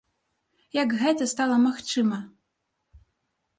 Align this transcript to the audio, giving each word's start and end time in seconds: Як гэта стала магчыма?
Як 0.77 0.89
гэта 1.01 1.27
стала 1.33 1.55
магчыма? 1.67 2.19